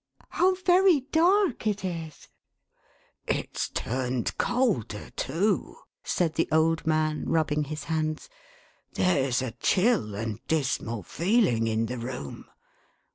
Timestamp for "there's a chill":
8.93-10.15